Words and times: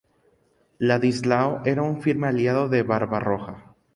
Ladislao 0.91 1.51
era 1.73 1.83
un 1.83 2.01
firme 2.01 2.27
aliado 2.27 2.67
de 2.69 2.81
Barbarroja. 2.81 3.57